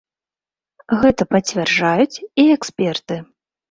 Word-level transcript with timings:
Гэта 1.03 1.29
пацвярджаюць 1.35 2.19
і 2.41 2.51
эксперты. 2.59 3.25